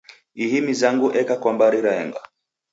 [0.43, 2.21] Ihi mizango eka kwa mbari raenga.